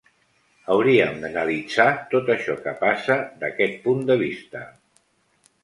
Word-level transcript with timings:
Hauríem 0.75 1.19
d’analitzar 1.23 1.85
tot 2.15 2.33
això 2.37 2.57
que 2.65 2.75
passa 2.81 3.19
d’aquest 3.45 3.79
punt 3.87 4.05
de 4.11 4.19
vista. 4.27 4.67